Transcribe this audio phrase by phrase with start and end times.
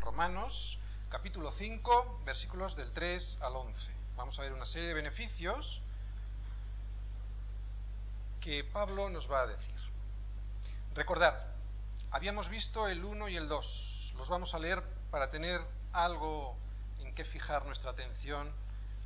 [0.00, 3.92] Romanos capítulo 5, versículos del 3 al 11.
[4.16, 5.80] Vamos a ver una serie de beneficios
[8.40, 9.74] que Pablo nos va a decir.
[10.94, 11.46] Recordad,
[12.10, 14.14] habíamos visto el 1 y el 2.
[14.16, 15.60] Los vamos a leer para tener
[15.92, 16.56] algo
[17.00, 18.52] en que fijar nuestra atención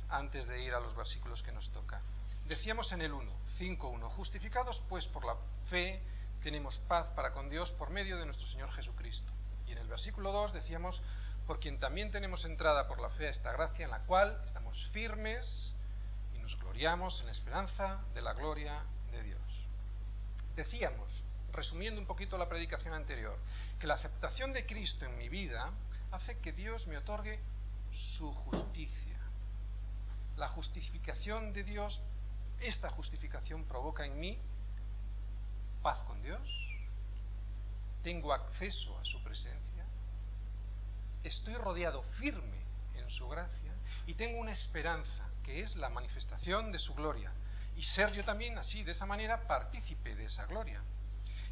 [0.09, 2.01] antes de ir a los versículos que nos toca.
[2.47, 5.35] Decíamos en el 1, 5.1, justificados pues por la
[5.69, 6.01] fe
[6.41, 9.31] tenemos paz para con Dios por medio de nuestro Señor Jesucristo.
[9.69, 10.99] Y en el versículo 2 decíamos,
[11.45, 14.83] por quien también tenemos entrada por la fe a esta gracia en la cual estamos
[14.91, 15.75] firmes
[16.33, 19.41] y nos gloriamos en la esperanza de la gloria de Dios.
[20.55, 23.37] Decíamos, resumiendo un poquito la predicación anterior,
[23.79, 25.71] que la aceptación de Cristo en mi vida
[26.11, 27.39] hace que Dios me otorgue
[27.91, 29.17] su justicia.
[30.35, 32.01] La justificación de Dios,
[32.59, 34.39] esta justificación provoca en mí
[35.83, 36.68] paz con Dios,
[38.03, 39.85] tengo acceso a su presencia,
[41.23, 42.63] estoy rodeado firme
[42.95, 43.73] en su gracia
[44.07, 47.31] y tengo una esperanza que es la manifestación de su gloria
[47.75, 50.81] y ser yo también así, de esa manera, partícipe de esa gloria.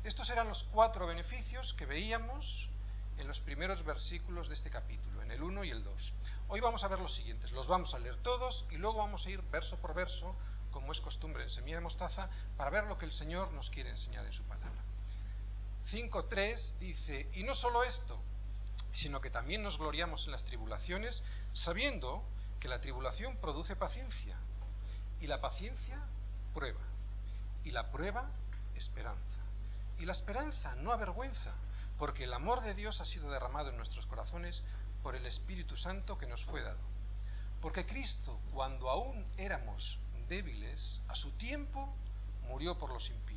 [0.03, 2.69] Estos eran los cuatro beneficios que veíamos
[3.17, 6.13] en los primeros versículos de este capítulo, en el 1 y el 2.
[6.49, 9.29] Hoy vamos a ver los siguientes, los vamos a leer todos y luego vamos a
[9.29, 10.35] ir verso por verso
[10.71, 13.89] como es costumbre en Semilla de Mostaza, para ver lo que el Señor nos quiere
[13.89, 14.83] enseñar en su palabra.
[15.91, 18.19] 5.3 dice, y no solo esto,
[18.93, 22.23] sino que también nos gloriamos en las tribulaciones, sabiendo
[22.59, 24.37] que la tribulación produce paciencia,
[25.19, 26.01] y la paciencia
[26.53, 26.81] prueba,
[27.63, 28.29] y la prueba
[28.75, 29.41] esperanza,
[29.99, 31.53] y la esperanza no avergüenza,
[31.97, 34.63] porque el amor de Dios ha sido derramado en nuestros corazones
[35.01, 36.79] por el Espíritu Santo que nos fue dado.
[37.61, 41.95] Porque Cristo, cuando aún éramos débiles, a su tiempo
[42.43, 43.36] murió por los impíos.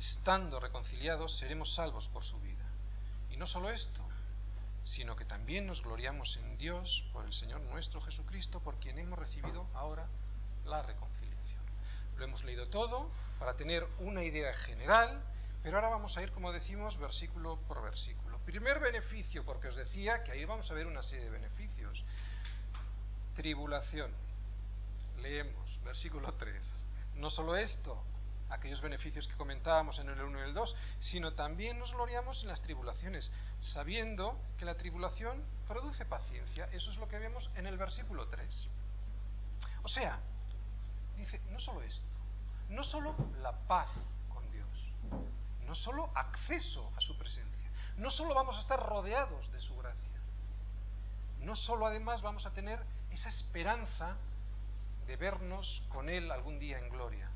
[0.00, 2.64] estando reconciliados, seremos salvos por su vida.
[3.30, 4.02] Y no solo esto,
[4.82, 9.18] sino que también nos gloriamos en Dios por el Señor nuestro Jesucristo, por quien hemos
[9.18, 10.06] recibido ahora
[10.64, 11.62] la reconciliación.
[12.16, 15.22] Lo hemos leído todo para tener una idea general,
[15.62, 18.38] pero ahora vamos a ir, como decimos, versículo por versículo.
[18.46, 22.02] Primer beneficio, porque os decía que ahí vamos a ver una serie de beneficios.
[23.34, 24.10] Tribulación
[25.20, 26.86] leemos, versículo 3.
[27.16, 28.02] No solo esto,
[28.50, 32.48] aquellos beneficios que comentábamos en el 1 y el 2, sino también nos gloriamos en
[32.48, 33.30] las tribulaciones,
[33.60, 36.68] sabiendo que la tribulación produce paciencia.
[36.72, 38.68] Eso es lo que vemos en el versículo 3.
[39.82, 40.18] O sea,
[41.16, 42.16] dice, no solo esto,
[42.68, 43.88] no solo la paz
[44.32, 44.68] con Dios,
[45.66, 50.20] no solo acceso a su presencia, no solo vamos a estar rodeados de su gracia,
[51.40, 52.80] no solo además vamos a tener
[53.10, 54.16] esa esperanza
[55.06, 57.29] de vernos con Él algún día en gloria.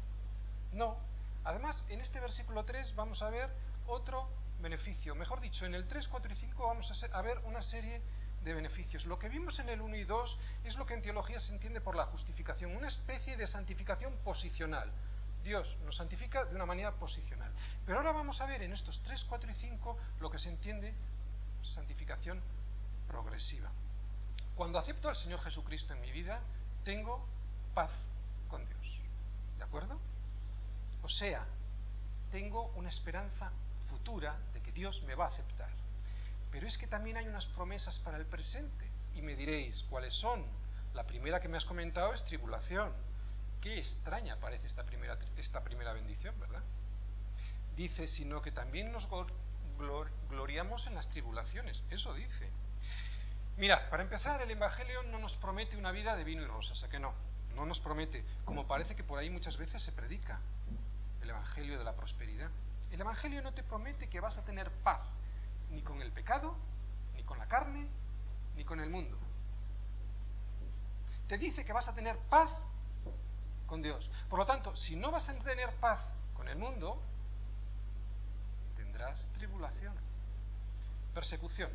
[0.74, 0.96] No.
[1.44, 3.50] Además, en este versículo 3 vamos a ver
[3.86, 4.28] otro
[4.60, 5.14] beneficio.
[5.14, 8.00] Mejor dicho, en el 3, 4 y 5 vamos a, ver una serie
[8.42, 9.06] de beneficios.
[9.06, 11.80] Lo que vimos en el 1 y 2 es lo que en teología se entiende
[11.80, 14.90] por la justificación, una especie de santificación posicional.
[15.42, 17.52] Dios nos santifica de una manera posicional.
[17.84, 20.94] Pero ahora vamos a ver en estos 3, 4 y 5 lo que se entiende
[21.62, 22.40] santificación
[23.06, 23.70] progresiva.
[24.56, 26.40] Cuando acepto al Señor Jesucristo en mi vida,
[26.84, 27.26] tengo
[27.74, 27.90] paz
[28.48, 28.83] con Dios.
[31.04, 31.44] O sea,
[32.30, 33.52] tengo una esperanza
[33.90, 35.68] futura de que Dios me va a aceptar.
[36.50, 38.90] Pero es que también hay unas promesas para el presente.
[39.14, 40.42] Y me diréis, ¿cuáles son?
[40.94, 42.90] La primera que me has comentado es tribulación.
[43.60, 46.62] Qué extraña parece esta primera, esta primera bendición, ¿verdad?
[47.76, 49.06] Dice, sino que también nos
[50.30, 51.82] gloriamos en las tribulaciones.
[51.90, 52.50] Eso dice.
[53.58, 56.88] Mira, para empezar, el Evangelio no nos promete una vida de vino y rosas, ¿a
[56.88, 57.12] que no?
[57.54, 60.40] no nos promete, como parece que por ahí muchas veces se predica,
[61.24, 62.50] el Evangelio de la prosperidad.
[62.90, 65.00] El Evangelio no te promete que vas a tener paz,
[65.70, 66.54] ni con el pecado,
[67.16, 67.88] ni con la carne,
[68.54, 69.18] ni con el mundo.
[71.26, 72.50] Te dice que vas a tener paz
[73.66, 74.10] con Dios.
[74.28, 76.00] Por lo tanto, si no vas a tener paz
[76.34, 77.02] con el mundo,
[78.76, 79.94] tendrás tribulación,
[81.14, 81.70] persecución.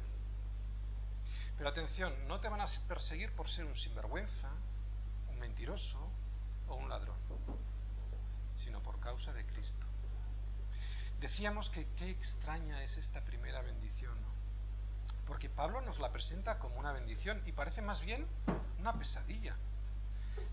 [1.58, 4.50] Pero atención, no te van a perseguir por ser un sinvergüenza,
[5.40, 5.98] mentiroso
[6.68, 7.18] o un ladrón,
[8.64, 9.86] sino por causa de Cristo.
[11.20, 14.18] Decíamos que qué extraña es esta primera bendición.
[15.26, 18.26] Porque Pablo nos la presenta como una bendición y parece más bien
[18.80, 19.56] una pesadilla.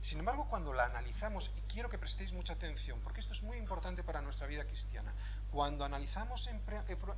[0.03, 3.56] Sin embargo, cuando la analizamos, y quiero que prestéis mucha atención, porque esto es muy
[3.56, 5.12] importante para nuestra vida cristiana,
[5.50, 6.61] cuando analizamos en,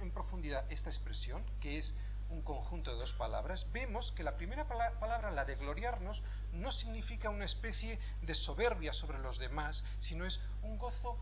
[0.01, 1.95] en profundidad esta expresión, que es
[2.31, 6.23] un conjunto de dos palabras, vemos que la primera palabra, la de gloriarnos,
[6.53, 11.19] no significa una especie de soberbia sobre los demás, sino es un gozo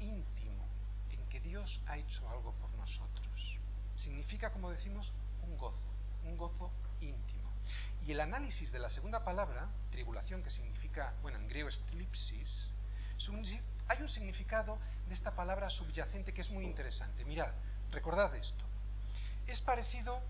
[0.00, 0.66] íntimo
[1.10, 3.58] en que Dios ha hecho algo por nosotros.
[3.96, 5.88] Significa, como decimos, un gozo,
[6.24, 6.70] un gozo
[7.00, 7.52] íntimo.
[8.06, 12.72] Y el análisis de la segunda palabra, tribulación, que significa, bueno, en griego es tripsis,
[13.88, 14.78] hay un significado
[15.08, 17.24] de esta palabra subyacente que es muy interesante.
[17.24, 17.52] Mirad,
[17.90, 18.64] recordad esto.
[19.46, 20.20] Es parecido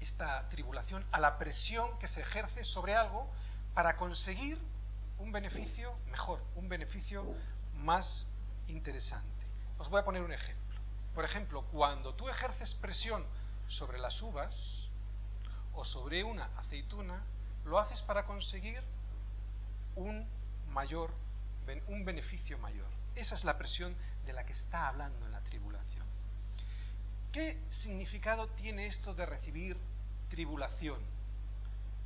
[0.00, 3.30] esta tribulación a la presión que se ejerce sobre algo
[3.74, 4.58] para conseguir
[5.18, 7.24] un beneficio mejor, un beneficio
[7.74, 8.26] más
[8.66, 9.46] interesante.
[9.78, 10.80] Os voy a poner un ejemplo.
[11.14, 13.24] Por ejemplo, cuando tú ejerces presión
[13.68, 14.88] sobre las uvas
[15.74, 17.22] o sobre una aceituna,
[17.64, 18.82] lo haces para conseguir
[19.94, 20.26] un
[20.68, 21.12] mayor
[21.88, 22.88] un beneficio mayor.
[23.14, 23.94] Esa es la presión
[24.24, 26.01] de la que está hablando en la tribulación.
[27.32, 29.78] ¿Qué significado tiene esto de recibir
[30.28, 31.00] tribulación,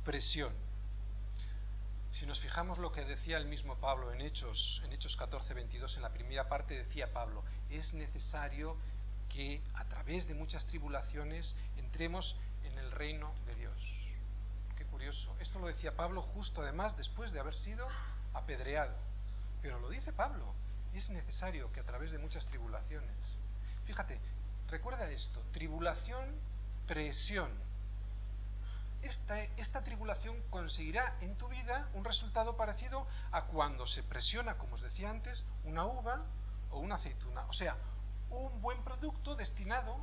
[0.05, 0.53] presión?
[2.13, 5.97] Si nos fijamos lo que decía el mismo Pablo en Hechos, en Hechos 14, 22,
[5.97, 8.77] en la primera parte decía Pablo, es necesario
[9.27, 13.77] que a través de muchas tribulaciones entremos en el reino de Dios.
[14.77, 15.35] Qué curioso.
[15.41, 17.85] Esto lo decía Pablo justo además después de haber sido
[18.33, 18.95] apedreado.
[19.61, 20.53] Pero lo dice Pablo,
[20.93, 23.17] es necesario que a través de muchas tribulaciones.
[23.85, 24.19] Fíjate,
[24.69, 26.25] Recuerda esto, tribulación,
[26.87, 27.49] presión.
[29.01, 34.81] Esta, tribulación conseguirá en tu vida un resultado parecido a cuando se presiona, como os
[34.81, 36.25] decía antes, una uva
[36.71, 37.45] o una aceituna.
[37.47, 37.77] O sea,
[38.29, 39.95] un buen producto destinado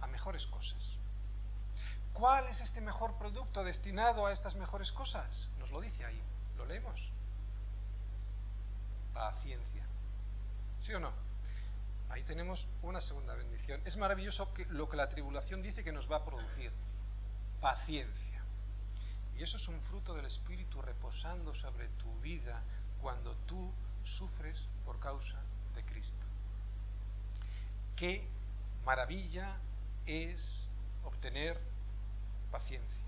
[0.00, 0.82] a mejores cosas.
[2.12, 5.48] ¿Cuál es este mejor producto destinado a estas mejores cosas?
[5.58, 6.20] Nos lo dice ahí.
[6.56, 7.00] ¿Lo leemos?
[9.14, 9.84] Paciencia.
[10.80, 11.31] ¿Sí o no?
[12.12, 13.80] Ahí tenemos una segunda bendición.
[13.86, 16.70] Es maravilloso que, lo que la tribulación dice que nos va a producir.
[17.58, 18.44] Paciencia.
[19.34, 22.62] Y eso es un fruto del Espíritu reposando sobre tu vida
[23.00, 23.72] cuando tú
[24.04, 25.40] sufres por causa
[25.74, 26.26] de Cristo.
[27.96, 28.28] Qué
[28.84, 29.56] maravilla
[30.04, 30.70] es
[31.04, 31.58] obtener
[32.50, 33.06] paciencia.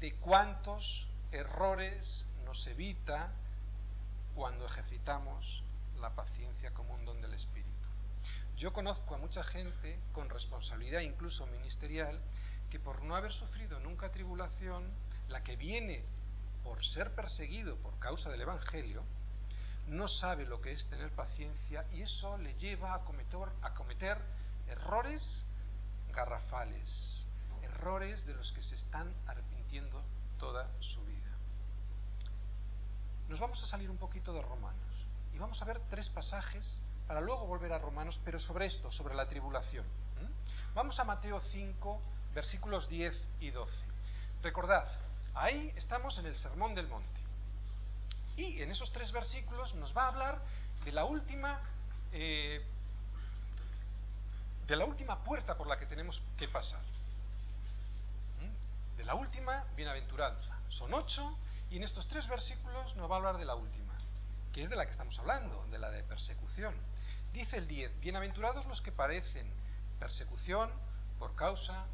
[0.00, 3.32] De cuántos errores nos evita
[4.34, 5.62] cuando ejercitamos
[5.98, 7.88] la paciencia como un don del Espíritu.
[8.56, 12.20] Yo conozco a mucha gente con responsabilidad incluso ministerial
[12.70, 14.90] que por no haber sufrido nunca tribulación,
[15.28, 16.04] la que viene
[16.64, 19.04] por ser perseguido por causa del Evangelio,
[19.88, 24.18] no sabe lo que es tener paciencia y eso le lleva a cometer, a cometer
[24.66, 25.44] errores
[26.12, 27.26] garrafales,
[27.62, 30.02] errores de los que se están arrepintiendo
[30.38, 31.30] toda su vida.
[33.28, 35.05] Nos vamos a salir un poquito de Romanos.
[35.36, 39.14] Y vamos a ver tres pasajes para luego volver a Romanos, pero sobre esto, sobre
[39.14, 39.84] la tribulación.
[40.74, 42.00] Vamos a Mateo 5,
[42.34, 43.76] versículos 10 y 12.
[44.42, 44.88] Recordad,
[45.34, 47.20] ahí estamos en el Sermón del Monte.
[48.36, 50.40] Y en esos tres versículos nos va a hablar
[50.86, 51.60] de la última,
[52.12, 52.64] eh,
[54.66, 56.80] de la última puerta por la que tenemos que pasar.
[58.96, 60.58] De la última bienaventuranza.
[60.70, 61.36] Son ocho
[61.70, 63.85] y en estos tres versículos nos va a hablar de la última
[64.56, 66.74] que es de la que estamos hablando, de la de persecución.
[67.30, 69.52] Dice el 10, bienaventurados los que padecen
[69.98, 70.72] persecución
[71.18, 71.84] por causa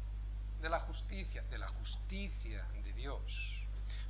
[0.61, 3.61] de la justicia, de la justicia de Dios,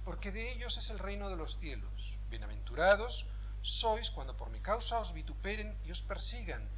[0.06, 2.16] porque de ellos es el reino de los cielos.
[2.30, 3.26] Bienaventurados
[3.64, 6.70] sois cuando por mi causa os vituperen y os persigan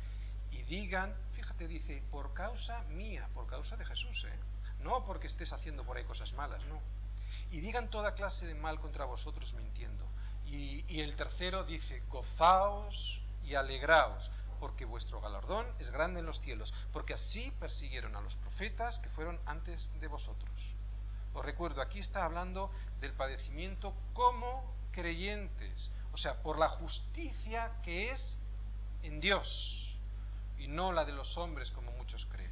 [0.52, 4.40] y digan, fíjate, dice, por causa mía, por causa de Jesús, ¿eh?
[4.80, 6.80] no porque estés haciendo por ahí cosas malas, no.
[7.52, 10.08] Y digan toda clase de mal contra vosotros mintiendo.
[10.46, 16.74] Y, el tercero dice, gozaos y alegraos, porque vuestro galardón es grande en los cielos,
[16.94, 20.76] porque así persiguieron a los profetas que fueron antes de vosotros.
[21.34, 22.72] Os recuerdo, aquí está hablando
[23.02, 28.38] del padecimiento como creyentes, o sea, por la justicia que es
[29.04, 30.00] en Dios
[30.58, 32.52] y no la de los hombres como muchos creen.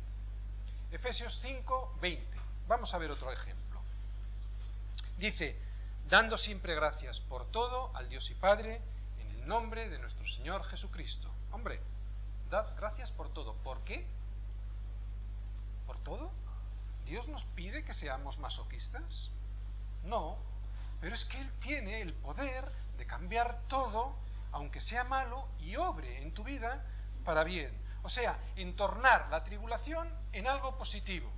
[0.92, 2.38] Efesios 5, 20.
[2.68, 3.82] Vamos a ver otro ejemplo.
[5.18, 5.58] Dice,
[6.10, 8.82] dando siempre gracias por todo al Dios y Padre
[9.20, 11.30] en el nombre de nuestro Señor Jesucristo.
[11.52, 11.80] Hombre,
[12.50, 13.56] dad gracias por todo.
[13.64, 14.06] ¿Por qué?
[15.86, 16.32] ¿Por todo?
[17.06, 19.30] ¿Dios nos pide que seamos masoquistas?
[20.04, 20.38] No,
[21.02, 24.16] pero es que Él tiene el poder de cambiar todo,
[24.52, 26.86] aunque sea malo, y obre en tu vida
[27.26, 27.78] para bien.
[28.04, 31.32] O sea, en tornar la tribulación en algo positivo.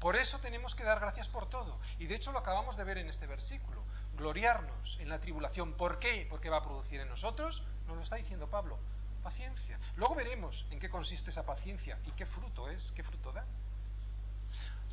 [0.00, 1.78] Por eso tenemos que dar gracias por todo.
[1.98, 3.84] Y de hecho lo acabamos de ver en este versículo.
[4.16, 5.74] Gloriarnos en la tribulación.
[5.74, 6.26] ¿Por qué?
[6.28, 8.78] Porque va a producir en nosotros, nos lo está diciendo Pablo,
[9.22, 9.78] paciencia.
[9.96, 13.44] Luego veremos en qué consiste esa paciencia y qué fruto es, qué fruto da.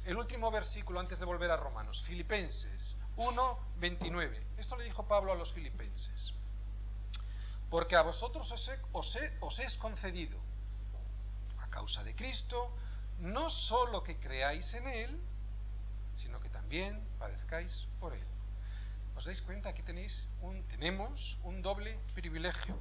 [0.04, 4.48] El último versículo antes de volver a Romanos, Filipenses 1, 29.
[4.58, 6.34] Esto le dijo Pablo a los filipenses.
[7.70, 10.40] Porque a vosotros os, os, os es concedido,
[11.60, 12.74] a causa de Cristo,
[13.20, 15.22] no solo que creáis en Él,
[16.18, 18.26] sino que también padezcáis por Él.
[19.16, 19.70] ¿Os dais cuenta?
[19.70, 22.78] Aquí tenéis un, tenemos un doble privilegio.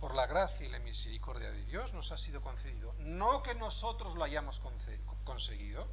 [0.00, 2.92] Por la gracia y la misericordia de Dios nos ha sido concedido.
[2.98, 4.60] No que nosotros lo hayamos
[5.24, 5.86] conseguido,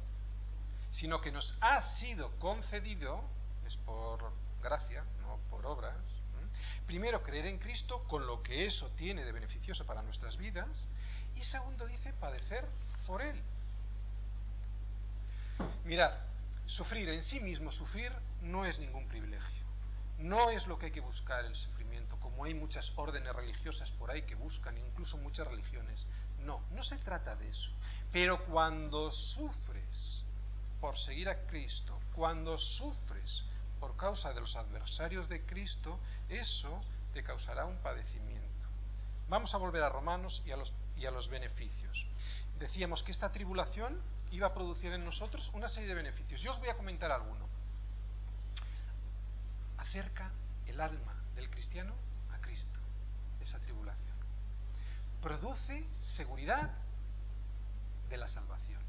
[0.90, 3.22] sino que nos ha sido concedido,
[3.66, 5.96] es por gracia, no por obras.
[6.86, 10.88] Primero, creer en Cristo con lo que eso tiene de beneficioso para nuestras vidas.
[11.36, 12.66] Y segundo, dice, padecer
[13.10, 13.42] por Él.
[15.84, 16.12] Mirad,
[16.66, 18.12] sufrir en sí mismo, sufrir
[18.42, 19.64] no es ningún privilegio.
[20.18, 24.12] No es lo que hay que buscar el sufrimiento, como hay muchas órdenes religiosas por
[24.12, 26.06] ahí que buscan, incluso muchas religiones.
[26.44, 27.72] No, no se trata de eso.
[28.12, 30.24] Pero cuando sufres
[30.80, 33.42] por seguir a Cristo, cuando sufres
[33.80, 35.98] por causa de los adversarios de Cristo,
[36.28, 36.80] eso
[37.12, 38.68] te causará un padecimiento.
[39.28, 42.06] Vamos a volver a Romanos y a los, y a los beneficios
[42.60, 44.00] decíamos que esta tribulación
[44.30, 46.40] iba a producir en nosotros una serie de beneficios.
[46.40, 47.48] Yo os voy a comentar alguno.
[49.78, 50.30] Acerca
[50.66, 51.94] el alma del cristiano
[52.32, 52.78] a Cristo,
[53.40, 54.16] esa tribulación.
[55.22, 56.70] Produce seguridad
[58.08, 58.82] de la salvación.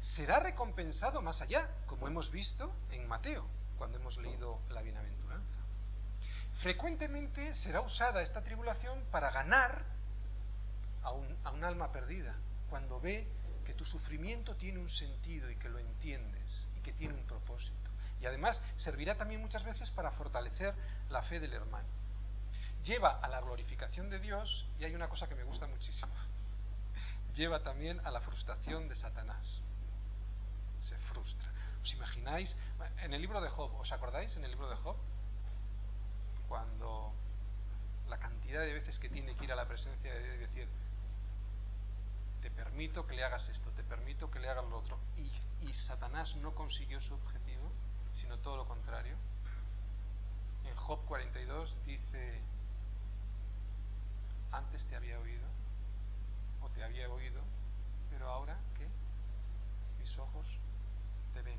[0.00, 3.46] Será recompensado más allá, como hemos visto en Mateo,
[3.76, 5.58] cuando hemos leído la bienaventuranza.
[6.62, 9.95] Frecuentemente será usada esta tribulación para ganar
[11.06, 12.34] a un, alma perdida,
[12.68, 13.26] cuando ve
[13.64, 17.90] que tu sufrimiento tiene un sentido y que lo entiendes y que tiene un propósito.
[18.20, 20.74] Y además servirá también muchas veces para fortalecer
[21.10, 21.88] la fe del hermano.
[22.82, 26.12] Lleva a la glorificación de Dios y hay una cosa que me gusta muchísimo.
[27.34, 29.60] Lleva también a la frustración de Satanás.
[30.80, 31.50] Se frustra.
[31.82, 32.56] ¿Os imagináis?
[32.98, 34.96] En el libro de Job, ¿os acordáis en el libro de Job?
[36.48, 37.12] Cuando
[38.08, 40.68] la cantidad de veces que tiene que ir a la presencia de Dios y decir,
[42.46, 45.00] te permito que le hagas esto, te permito que le hagas lo otro.
[45.16, 45.32] Y,
[45.74, 47.70] Satanás no consiguió su objetivo,
[48.14, 49.16] sino todo lo contrario.
[50.64, 52.40] En Job 42 dice,
[54.52, 55.44] antes te había oído,
[56.62, 57.42] o te había oído,
[58.10, 58.86] pero ahora, ¿qué?
[59.98, 60.46] Mis ojos
[61.34, 61.58] te ven.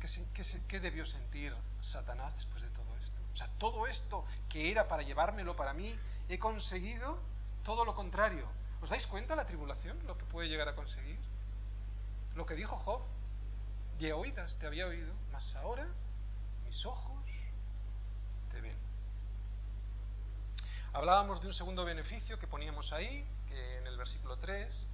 [0.00, 3.20] ¿Qué, qué debió sentir Satanás después de todo esto?
[3.32, 5.96] O sea, todo esto que era para llevármelo para mí,
[6.28, 7.31] he conseguido
[7.62, 8.46] todo lo contrario.
[8.80, 11.18] ¿Os dais cuenta la tribulación, lo que puede llegar a conseguir?
[12.34, 13.02] Lo que dijo Job,
[13.98, 15.86] de oídas te había oído, mas ahora
[16.64, 17.22] mis ojos
[18.50, 18.76] te ven.
[20.92, 24.86] Hablábamos de un segundo beneficio que poníamos ahí, que en el versículo 3,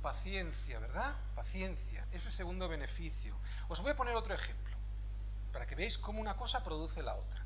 [0.00, 1.16] paciencia, ¿verdad?
[1.34, 3.36] Paciencia, ese segundo beneficio.
[3.68, 4.76] Os voy a poner otro ejemplo,
[5.52, 7.43] para que veáis cómo una cosa produce la otra.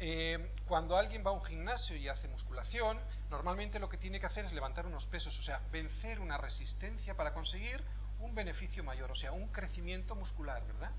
[0.00, 3.00] Eh, cuando alguien va a un gimnasio y hace musculación,
[3.30, 7.16] normalmente lo que tiene que hacer es levantar unos pesos, o sea, vencer una resistencia
[7.16, 7.82] para conseguir
[8.20, 10.92] un beneficio mayor, o sea, un crecimiento muscular, ¿verdad?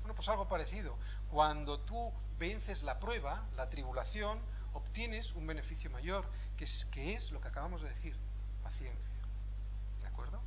[0.00, 0.96] Bueno, pues algo parecido.
[1.30, 4.40] Cuando tú vences la prueba, la tribulación,
[4.72, 6.24] obtienes un beneficio mayor,
[6.56, 8.16] que es, que es lo que acabamos de decir,
[8.62, 9.04] paciencia.
[10.00, 10.40] ¿De acuerdo?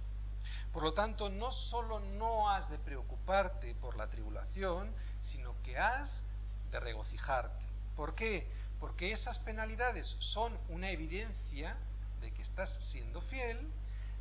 [0.72, 4.92] Por lo tanto, no solo no has de preocuparte por la tribulación,
[5.22, 6.24] sino que has
[6.72, 7.71] de regocijarte.
[7.96, 8.48] ¿Por qué?
[8.80, 11.78] Porque esas penalidades son una evidencia
[12.20, 13.60] de que estás siendo fiel,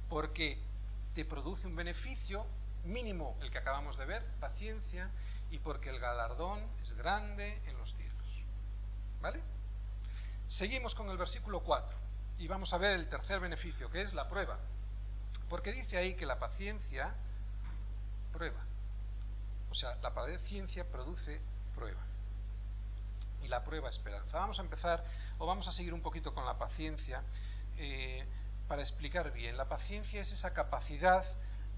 [0.08, 0.58] porque
[1.14, 2.46] te produce un beneficio
[2.84, 5.10] mínimo, el que acabamos de ver, paciencia,
[5.50, 8.26] y porque el galardón es grande en los cielos.
[9.20, 9.40] ¿Vale?
[10.48, 11.96] Seguimos con el versículo 4
[12.38, 14.58] y vamos a ver el tercer beneficio, que es la prueba.
[15.48, 17.14] Porque dice ahí que la paciencia
[18.32, 18.64] prueba.
[19.70, 21.40] O sea, la paciencia produce
[21.74, 22.00] prueba
[23.42, 24.38] y la prueba esperanza.
[24.38, 25.04] Vamos a empezar
[25.38, 27.22] o vamos a seguir un poquito con la paciencia
[27.76, 28.26] eh,
[28.68, 29.56] para explicar bien.
[29.56, 31.24] La paciencia es esa capacidad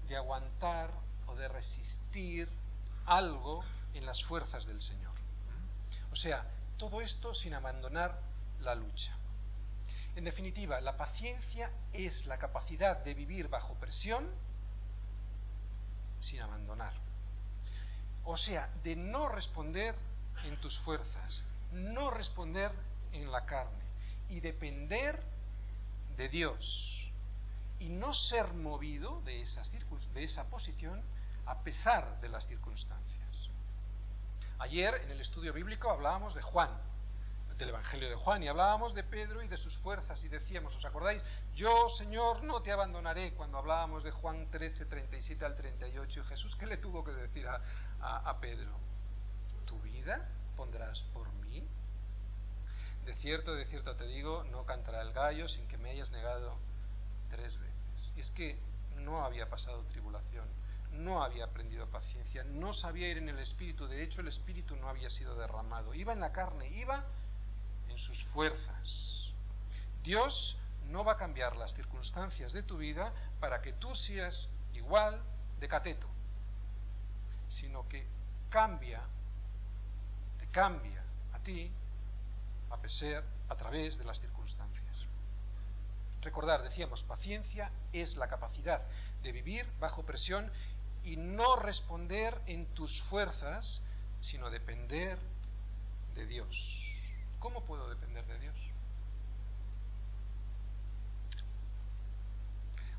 [0.07, 0.91] de aguantar
[1.27, 2.49] o de resistir
[3.05, 5.13] algo en las fuerzas del Señor.
[6.11, 6.45] O sea,
[6.77, 8.19] todo esto sin abandonar
[8.59, 9.15] la lucha.
[10.15, 14.29] En definitiva, la paciencia es la capacidad de vivir bajo presión
[16.19, 16.93] sin abandonar.
[18.25, 19.95] O sea, de no responder
[20.45, 21.43] en tus fuerzas,
[21.73, 22.71] no responder
[23.11, 23.83] en la carne
[24.29, 25.21] y depender
[26.15, 27.11] de Dios
[27.79, 29.71] y no ser movido de, esas
[30.13, 31.01] de esa posición
[31.45, 33.49] a pesar de las circunstancias.
[34.59, 36.69] Ayer en el estudio bíblico hablábamos de Juan,
[37.57, 40.85] del Evangelio de Juan, y hablábamos de Pedro y de sus fuerzas, y decíamos, ¿os
[40.85, 41.21] acordáis?
[41.55, 46.55] Yo, Señor, no te abandonaré, cuando hablábamos de Juan 13, 37 al 38, y Jesús,
[46.55, 47.59] ¿qué le tuvo que decir a,
[47.99, 48.71] a Pedro?
[49.65, 51.63] ¿Tu vida pondrás por mí?
[53.05, 56.57] De cierto, de cierto te digo, no cantará el gallo sin que me hayas negado
[57.29, 58.13] tres veces.
[58.15, 58.57] Y es que
[58.97, 60.47] no había pasado tribulación,
[60.91, 64.87] no había aprendido paciencia, no sabía ir en el espíritu, de hecho el espíritu no
[64.87, 67.03] había sido derramado, iba en la carne, iba
[67.89, 69.33] en sus fuerzas.
[70.03, 70.57] Dios
[70.89, 75.21] no va a cambiar las circunstancias de tu vida para que tú seas igual
[75.59, 76.07] de cateto,
[77.49, 78.05] sino que
[78.49, 79.01] cambia,
[80.53, 81.69] cambia a ti
[82.69, 85.05] a pesar, a través de las circunstancias.
[86.21, 88.81] Recordar, decíamos, paciencia es la capacidad
[89.21, 90.49] de vivir bajo presión
[91.03, 93.81] y no responder en tus fuerzas,
[94.21, 95.19] sino depender
[96.15, 96.55] de Dios.
[97.39, 98.55] ¿Cómo puedo depender de Dios?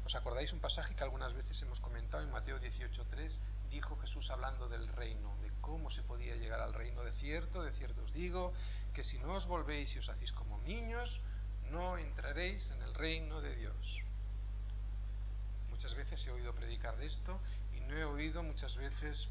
[0.05, 3.39] ¿Os acordáis un pasaje que algunas veces hemos comentado en Mateo 18.3?
[3.75, 7.73] Dijo Jesús hablando del reino, de cómo se podía llegar al reino de cierto, de
[7.73, 8.53] cierto os digo,
[8.95, 11.21] que si no os volvéis y os hacéis como niños,
[11.73, 14.01] no entraréis en el reino de Dios.
[15.71, 17.41] Muchas veces he oído predicar de esto
[17.77, 19.29] y no he oído muchas veces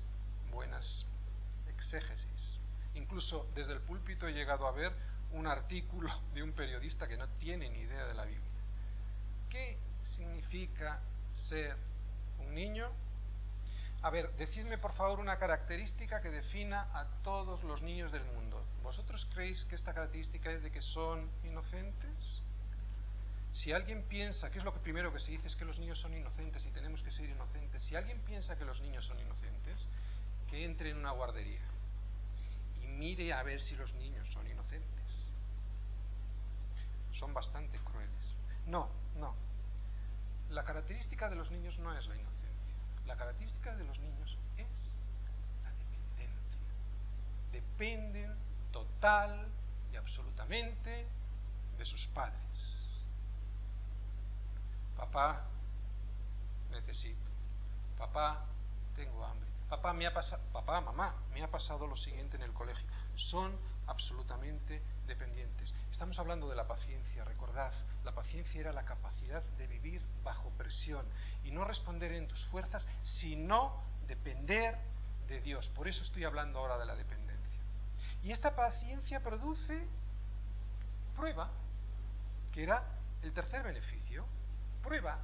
[0.52, 1.06] buenas
[1.70, 2.60] exégesis.
[2.96, 4.92] Incluso desde el púlpito he llegado a ver
[5.32, 8.52] un artículo de un periodista que no tiene ni idea de la Biblia.
[9.50, 9.78] ¿Qué
[10.18, 11.00] significa
[11.34, 11.78] ser
[12.40, 12.92] un niño?
[14.04, 18.62] A ver, decidme por favor una característica que defina a todos los niños del mundo.
[18.84, 22.42] ¿Vosotros creéis que esta característica es de que son inocentes?
[23.54, 26.14] Si alguien piensa, que es lo primero que se dice, es que los niños son
[26.14, 29.88] inocentes y tenemos que ser inocentes, si alguien piensa que los niños son inocentes,
[30.50, 31.62] que entre en una guardería
[32.84, 34.90] y mire a ver si los niños son inocentes.
[37.14, 38.36] Son bastante crueles.
[38.68, 39.34] No, no.
[40.50, 42.33] La característica de los niños no es la inocencia.
[43.06, 44.96] La característica de los niños es
[45.64, 46.60] la dependencia.
[47.52, 48.36] Dependen
[48.72, 49.48] total
[49.92, 51.08] y absolutamente
[51.78, 52.82] de sus padres.
[54.98, 55.44] Papá,
[56.72, 57.30] necesito.
[57.98, 58.46] Papá,
[58.96, 59.50] tengo hambre.
[59.70, 62.86] Papá, me ha pasado, papá, mamá, me ha pasado lo siguiente en el colegio.
[63.16, 65.74] Son absolutamente dependientes.
[65.92, 71.06] Estamos hablando de la paciencia, recordad, la paciencia era la capacidad de vivir bajo presión
[71.44, 74.78] y no responder en tus fuerzas, sino depender
[75.28, 75.70] de Dios.
[75.70, 77.62] Por eso estoy hablando ahora de la dependencia.
[78.24, 79.88] Y esta paciencia produce
[81.16, 81.50] prueba,
[82.52, 82.84] que era
[83.22, 84.26] el tercer beneficio.
[84.82, 85.20] Prueba.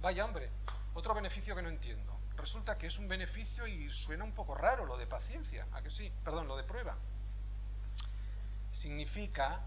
[0.00, 0.50] Vaya hombre,
[0.94, 2.18] otro beneficio que no entiendo.
[2.36, 5.90] Resulta que es un beneficio y suena un poco raro lo de paciencia, ¿a que
[5.90, 6.12] sí?
[6.24, 6.96] Perdón, lo de prueba.
[8.78, 9.60] Significa,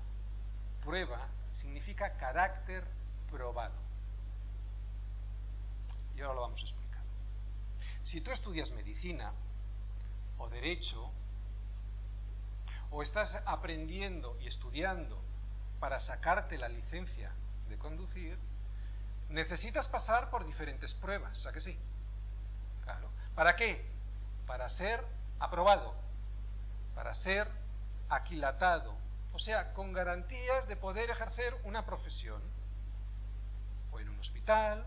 [0.83, 2.83] prueba, significa carácter
[3.29, 3.75] probado.
[6.15, 7.03] Y ahora lo vamos a explicar.
[8.03, 9.33] Si tú estudias medicina
[10.37, 11.11] o derecho
[12.89, 15.21] o estás aprendiendo y estudiando
[15.81, 17.31] para sacarte la licencia
[17.67, 18.37] de conducir,
[19.27, 21.77] necesitas pasar por diferentes pruebas, ¿a sí?
[22.83, 23.09] Claro.
[23.35, 23.85] ¿Para qué?
[24.47, 25.03] Para ser
[25.39, 25.95] aprobado,
[26.95, 27.60] para ser
[28.11, 28.93] aquilatado,
[29.33, 32.41] o sea, con garantías de poder ejercer una profesión,
[33.91, 34.85] o en un hospital,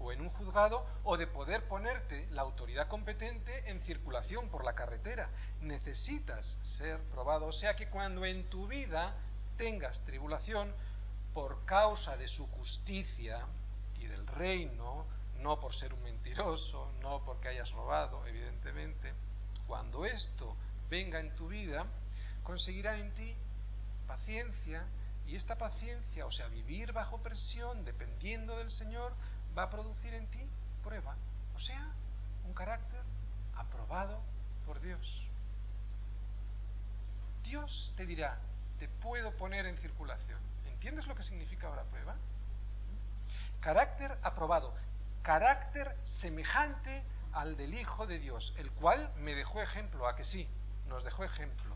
[0.00, 4.74] o en, un juzgado, o de poder ponerte la autoridad competente en circulación por la
[4.74, 5.28] carretera.
[5.60, 7.46] Necesitas ser probado.
[7.46, 9.14] O sea que cuando en tu vida
[9.56, 10.74] tengas tribulación
[11.32, 13.46] por causa de su justicia
[13.98, 19.14] y del reino, no por ser un mentiroso, no porque hayas robado, evidentemente,
[19.66, 20.56] cuando esto
[20.90, 21.86] venga en tu vida,
[22.42, 23.34] conseguirá en ti
[24.06, 24.84] paciencia,
[25.26, 29.14] y esta paciencia, o sea, vivir bajo presión, dependiendo del Señor,
[29.56, 30.48] va a producir en ti
[30.82, 31.16] prueba,
[31.54, 31.92] o sea,
[32.44, 33.00] un carácter
[33.54, 34.20] aprobado
[34.66, 35.22] por Dios.
[37.44, 38.38] Dios te dirá,
[38.80, 40.40] te puedo poner en circulación.
[40.66, 42.16] ¿Entiendes lo que significa ahora prueba?
[43.60, 44.74] Carácter aprobado,
[45.22, 50.48] carácter semejante al del Hijo de Dios, el cual me dejó ejemplo, a que sí,
[50.90, 51.74] nos dejó ejemplo.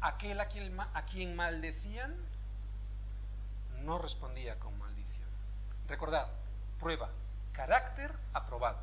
[0.00, 2.14] Aquel a quien, a quien maldecían
[3.80, 5.28] no respondía con maldición.
[5.88, 6.28] Recordad,
[6.78, 7.10] prueba,
[7.52, 8.78] carácter aprobado.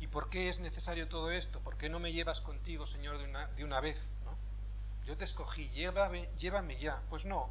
[0.00, 1.60] ¿Y por qué es necesario todo esto?
[1.60, 4.00] ¿Por qué no me llevas contigo, Señor, de una, de una vez?
[5.06, 7.00] yo te escogí, llévame, llévame ya.
[7.08, 7.48] Pues no,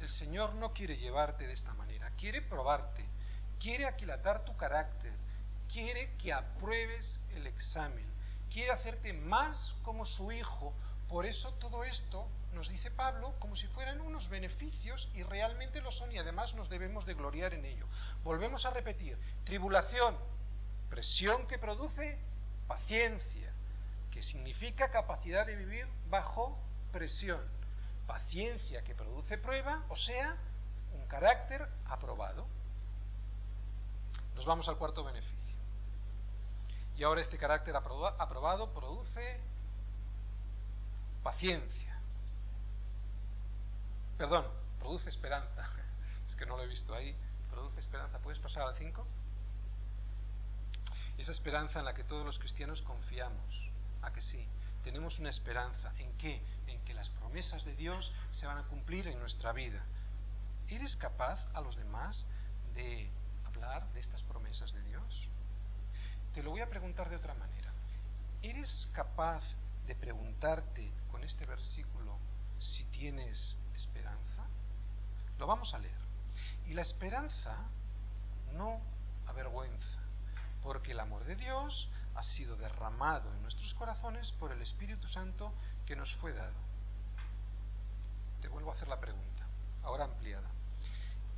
[0.00, 3.06] el Señor no quiere llevarte de esta manera, quiere probarte,
[3.58, 5.12] quiere aquilatar tu carácter,
[5.72, 8.06] quiere que apruebes el examen,
[8.50, 10.74] quiere hacerte más como su hijo.
[11.08, 15.90] Por eso todo esto nos dice Pablo como si fueran unos beneficios y realmente lo
[15.92, 17.86] son y además nos debemos de gloriar en ello.
[18.22, 20.16] Volvemos a repetir, tribulación,
[20.88, 22.18] presión que produce
[22.66, 23.52] paciencia,
[24.10, 26.58] que significa capacidad de vivir bajo
[26.92, 27.40] presión,
[28.06, 30.36] paciencia que produce prueba, o sea,
[30.92, 32.46] un carácter aprobado.
[34.34, 35.39] Nos vamos al cuarto beneficio.
[37.00, 39.40] Y ahora este carácter aprobado produce
[41.22, 41.98] paciencia.
[44.18, 44.44] Perdón,
[44.78, 45.66] produce esperanza.
[46.28, 47.16] Es que no lo he visto ahí.
[47.50, 48.18] Produce esperanza.
[48.18, 49.06] ¿Puedes pasar al 5?
[51.16, 53.70] Esa esperanza en la que todos los cristianos confiamos.
[54.02, 54.46] ¿A que sí?
[54.84, 55.94] Tenemos una esperanza.
[55.96, 56.42] ¿En qué?
[56.66, 59.82] En que las promesas de Dios se van a cumplir en nuestra vida.
[60.68, 62.26] ¿Eres capaz a los demás
[62.74, 63.08] de
[63.46, 65.30] hablar de estas promesas de Dios?
[66.34, 67.72] Te lo voy a preguntar de otra manera.
[68.42, 69.42] ¿Eres capaz
[69.86, 72.18] de preguntarte con este versículo
[72.58, 74.46] si tienes esperanza?
[75.38, 75.98] Lo vamos a leer.
[76.66, 77.56] Y la esperanza
[78.52, 78.80] no
[79.26, 80.00] avergüenza,
[80.62, 85.52] porque el amor de Dios ha sido derramado en nuestros corazones por el Espíritu Santo
[85.84, 86.54] que nos fue dado.
[88.40, 89.46] Te vuelvo a hacer la pregunta,
[89.82, 90.48] ahora ampliada.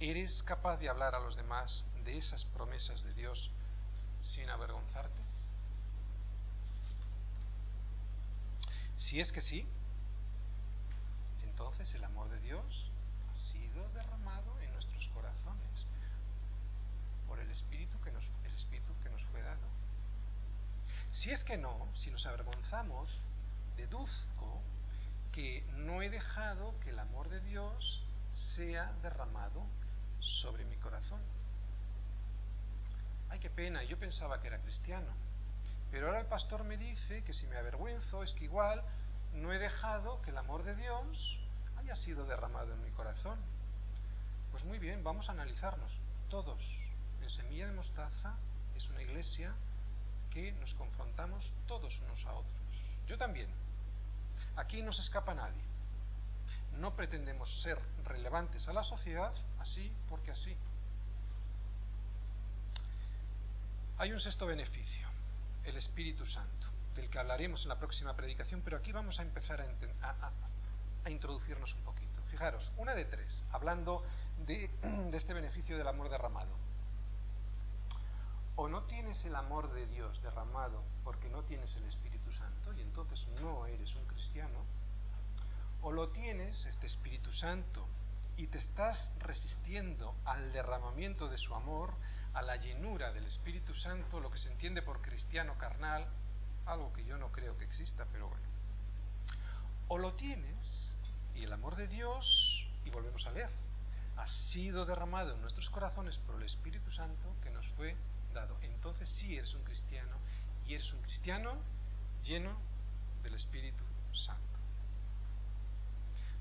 [0.00, 3.50] ¿Eres capaz de hablar a los demás de esas promesas de Dios
[4.22, 5.22] sin avergonzarte?
[8.96, 9.66] Si es que sí,
[11.42, 12.90] entonces el amor de Dios
[13.30, 15.86] ha sido derramado en nuestros corazones
[17.26, 19.68] por el Espíritu que nos, el Espíritu que nos fue dado.
[21.10, 23.10] Si es que no, si nos avergonzamos,
[23.76, 24.62] deduzco
[25.32, 29.66] que no he dejado que el amor de Dios sea derramado
[30.20, 31.20] sobre mi corazón.
[33.32, 35.10] Ay, qué pena, yo pensaba que era cristiano.
[35.90, 38.82] Pero ahora el pastor me dice que si me avergüenzo es que igual
[39.32, 41.38] no he dejado que el amor de Dios
[41.78, 43.38] haya sido derramado en mi corazón.
[44.50, 46.62] Pues muy bien, vamos a analizarnos todos.
[47.22, 48.36] En Semilla de Mostaza
[48.76, 49.54] es una iglesia
[50.30, 52.60] que nos confrontamos todos unos a otros.
[53.06, 53.48] Yo también.
[54.56, 55.62] Aquí no se escapa nadie.
[56.72, 60.54] No pretendemos ser relevantes a la sociedad así porque así.
[64.02, 65.06] Hay un sexto beneficio,
[65.62, 69.60] el Espíritu Santo, del que hablaremos en la próxima predicación, pero aquí vamos a empezar
[69.60, 72.20] a, introducirnos un poquito.
[72.28, 74.02] Fijaros, una de tres, hablando
[74.44, 76.50] de, de este beneficio del amor derramado.
[78.56, 82.80] O no tienes el amor de Dios derramado porque no tienes el Espíritu Santo y
[82.80, 84.64] entonces no eres un cristiano,
[85.80, 87.86] o lo tienes, este Espíritu Santo,
[88.36, 91.94] y te estás resistiendo al derramamiento de su amor,
[92.34, 96.06] a la llenura del Espíritu Santo, lo que se entiende por cristiano carnal,
[96.66, 98.46] algo que yo no creo que exista, pero bueno.
[99.88, 100.96] O lo tienes
[101.34, 103.50] y el amor de Dios, y volvemos a leer,
[104.16, 107.96] ha sido derramado en nuestros corazones por el Espíritu Santo que nos fue
[108.32, 108.56] dado.
[108.62, 110.16] Entonces sí eres un cristiano
[110.66, 111.56] y eres un cristiano
[112.22, 112.56] lleno
[113.22, 114.42] del Espíritu Santo.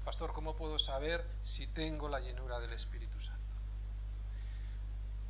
[0.04, 3.40] Pastor, ¿cómo puedo saber si tengo la llenura del Espíritu Santo?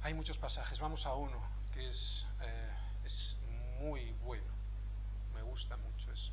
[0.03, 1.39] Hay muchos pasajes, vamos a uno
[1.73, 2.69] que es, eh,
[3.79, 4.51] muy bueno,
[5.33, 6.31] me gusta mucho, es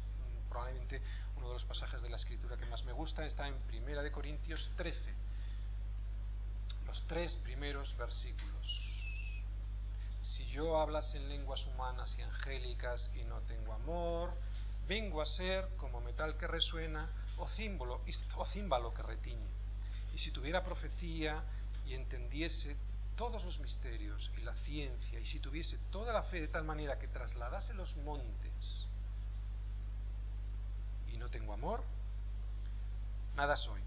[0.48, 1.02] probablemente
[1.36, 4.10] uno de los pasajes de la Escritura que más me gusta, está en Primera de
[4.10, 4.98] Corintios 13,
[6.86, 8.66] los tres primeros versículos.
[10.22, 14.32] Si yo hablas en lenguas humanas y angélicas y no tengo amor,
[14.86, 18.00] vengo a ser como metal que resuena o címbalo,
[18.36, 19.48] o címbalo que retiñe.
[20.14, 21.42] Y si tuviera profecía
[21.86, 22.76] y entendiese
[23.18, 27.00] todos los misterios y la ciencia, y si tuviese toda la fe de tal manera
[27.00, 28.86] que trasladase los montes
[31.12, 31.82] y no tengo amor,
[33.34, 33.82] nada soy.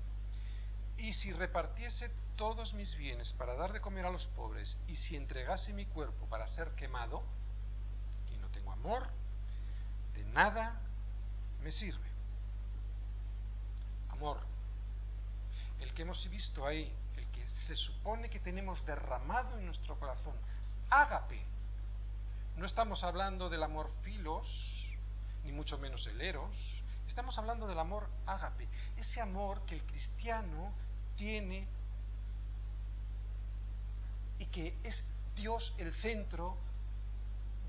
[0.98, 5.16] Y si repartiese todos mis bienes para dar de comer a los pobres, y si
[5.16, 7.24] entregase mi cuerpo para ser quemado,
[8.34, 9.08] y no tengo amor,
[10.14, 10.82] de nada
[11.64, 12.10] me sirve.
[14.10, 14.42] Amor,
[15.80, 16.94] el que hemos visto ahí
[17.68, 20.36] se supone que tenemos derramado en nuestro corazón.
[20.90, 21.42] Ágape.
[22.58, 24.48] No estamos hablando del amor filos,
[25.44, 26.58] ni mucho menos el eros.
[27.08, 28.68] Estamos hablando del amor ágape.
[28.98, 30.74] Ese amor que el cristiano
[31.16, 31.68] tiene
[34.40, 35.04] y que es
[35.36, 36.58] Dios el centro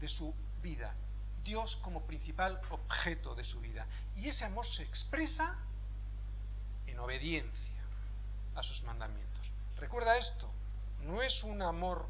[0.01, 0.95] de su vida.
[1.45, 3.87] Dios como principal objeto de su vida.
[4.14, 5.57] Y ese amor se expresa
[6.87, 7.83] en obediencia
[8.55, 9.53] a sus mandamientos.
[9.83, 10.49] Recuerda esto,
[11.01, 12.07] no es un amor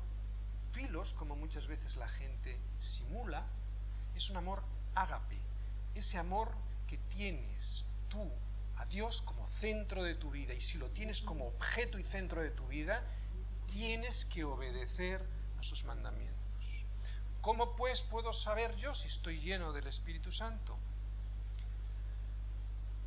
[0.73, 3.47] filos, como muchas veces la gente simula,
[4.15, 4.63] es un amor
[4.95, 5.39] ágape,
[5.95, 6.53] ese amor
[6.87, 8.31] que tienes tú
[8.77, 12.43] a Dios como centro de tu vida y si lo tienes como objeto y centro
[12.43, 13.03] de tu vida,
[13.69, 15.25] tienes que obedecer
[15.59, 16.37] a sus mandamientos.
[17.41, 20.77] ¿Cómo pues puedo saber yo si estoy lleno del Espíritu Santo?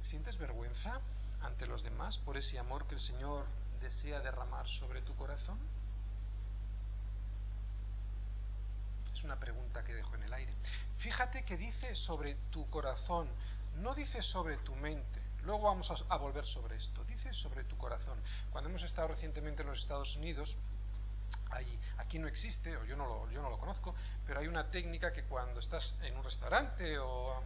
[0.01, 1.01] ¿Sientes vergüenza
[1.41, 3.45] ante los demás por ese amor que el Señor
[3.79, 5.59] desea derramar sobre tu corazón?
[9.13, 10.53] Es una pregunta que dejo en el aire.
[10.97, 13.29] Fíjate que dice sobre tu corazón,
[13.77, 15.21] no dice sobre tu mente.
[15.43, 17.03] Luego vamos a, volver sobre esto.
[17.05, 18.19] Dice sobre tu corazón.
[18.51, 20.57] Cuando hemos estado recientemente en los Estados Unidos,
[21.97, 23.93] aquí no existe, o yo no, lo, yo no lo conozco,
[24.25, 27.43] pero hay una técnica que cuando estás en un restaurante o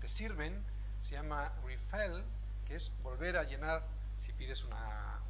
[0.00, 0.64] te sirven,
[1.02, 2.24] se llama refill,
[2.66, 3.82] que es volver a llenar
[4.18, 5.20] si pides una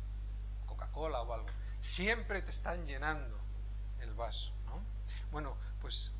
[0.70, 1.48] Coca-Cola o algo.
[1.80, 3.36] Siempre te están llenando
[4.00, 4.52] el vaso.
[5.32, 6.12] Bueno, pues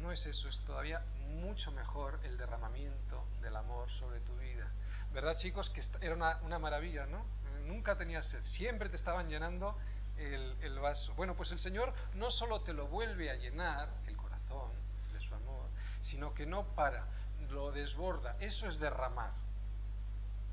[0.00, 1.02] no es eso, es todavía
[1.40, 4.70] mucho mejor el derramamiento del amor sobre tu vida.
[5.12, 5.70] ¿Verdad, chicos?
[5.70, 7.24] Que era una, maravilla, ¿no?
[7.66, 9.76] Nunca tenías sed, siempre te estaban llenando
[10.16, 11.14] el, el, vaso.
[11.14, 14.70] Bueno, pues el Señor no solo te lo vuelve a llenar, el corazón
[15.12, 15.68] de su amor,
[16.02, 17.06] sino que no para,
[17.50, 18.36] lo desborda.
[18.40, 19.32] Eso es derramar.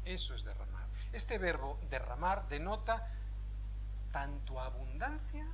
[0.06, 0.88] Eso es derramar.
[1.12, 3.08] Este verbo derramar denota
[4.12, 5.46] tanto abundancia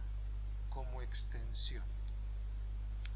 [0.69, 1.85] como extensión.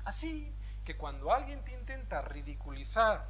[0.06, 0.54] Así
[0.86, 3.26] que cuando alguien te intenta ridiculizar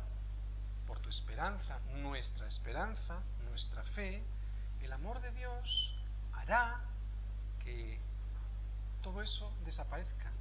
[0.88, 4.24] por tu esperanza, nuestra esperanza, nuestra fe,
[4.82, 5.96] el amor de Dios
[6.34, 6.82] hará
[7.60, 8.00] que
[9.02, 10.32] todo eso desaparezca.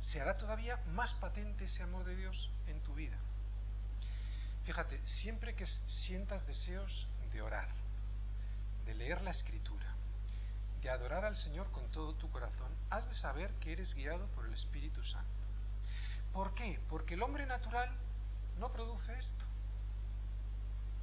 [0.00, 3.18] Se hará todavía más patente ese amor de Dios en tu vida.
[4.64, 7.68] Fíjate, siempre que sientas deseos de orar,
[8.84, 9.94] de leer la escritura,
[10.82, 14.46] de adorar al Señor con todo tu corazón, has de saber que eres guiado por
[14.46, 15.30] el Espíritu Santo.
[16.32, 16.80] ¿Por qué?
[16.88, 17.90] Porque el hombre natural
[18.58, 19.44] no produce esto.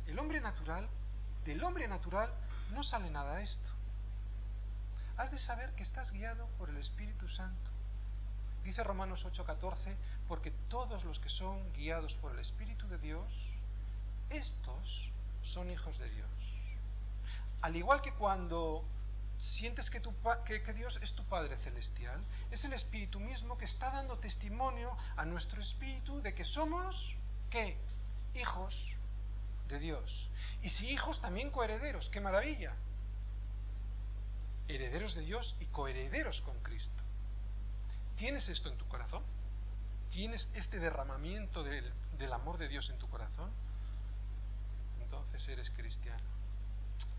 [0.06, 0.88] El hombre natural,
[1.44, 2.32] del hombre natural
[2.74, 3.70] no sale nada esto.
[5.18, 7.72] Has de saber que estás guiado por el Espíritu Santo.
[8.68, 9.96] Dice Romanos 8:14,
[10.28, 13.26] porque todos los que son guiados por el Espíritu de Dios,
[14.30, 15.10] estos
[15.42, 16.30] son hijos de Dios.
[17.62, 18.84] Al igual que cuando
[19.38, 20.14] sientes que, tu,
[20.76, 22.20] Dios es tu Padre Celestial,
[22.52, 27.16] es el Espíritu mismo que está dando testimonio a nuestro Espíritu de que somos,
[27.50, 27.78] ¿qué?
[28.36, 28.76] Hijos
[29.70, 30.30] de Dios.
[30.62, 32.74] Y si hijos, también coherederos, qué maravilla.
[34.68, 37.07] Herederos de Dios y coherederos con Cristo.
[38.18, 39.24] ¿Tienes esto en tu corazón?
[40.10, 41.94] ¿Tienes este derramamiento del,
[42.34, 43.52] amor de Dios en tu corazón?
[45.02, 46.24] Entonces eres cristiano.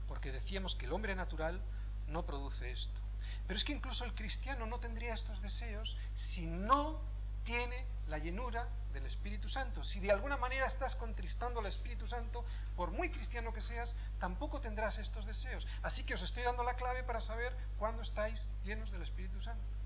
[0.08, 1.62] Porque decíamos que el hombre natural
[2.08, 3.00] no produce esto.
[3.46, 7.00] Pero es que incluso el cristiano no tendría estos deseos si no
[7.44, 9.84] tiene la llenura del Espíritu Santo.
[9.84, 12.44] Si de alguna manera estás contristando al Espíritu Santo,
[12.76, 15.64] por muy cristiano que seas, tampoco tendrás estos deseos.
[15.82, 19.77] Así que os estoy dando la clave para saber cuándo estáis llenos del Espíritu Santo.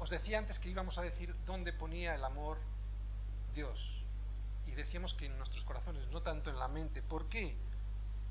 [0.00, 2.58] Os decía antes que íbamos a decir dónde ponía el amor
[3.54, 3.78] Dios.
[4.66, 7.02] Y decíamos que en nuestros corazones, no tanto en la mente.
[7.02, 7.56] ¿Por qué?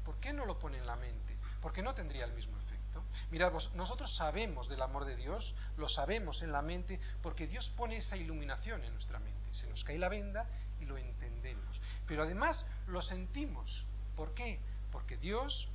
[0.03, 1.39] ¿Por qué no lo pone en la mente?
[1.61, 3.03] porque no tendría el mismo efecto.
[3.31, 7.97] Mirad, nosotros sabemos del amor de Dios, lo sabemos en la mente, porque Dios pone
[7.97, 9.53] esa iluminación en nuestra mente.
[9.53, 10.47] Se nos cae la venda
[10.79, 11.81] y lo entendemos.
[12.07, 13.85] Pero además lo sentimos.
[14.15, 14.59] ¿Por qué?
[14.91, 15.67] Porque Dios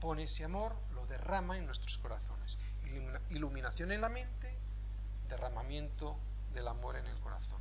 [0.00, 2.58] pone ese amor, lo derrama en nuestros corazones.
[3.30, 4.55] Iluminación en la mente,
[5.28, 6.16] derramamiento
[6.52, 7.60] del amor en el corazón.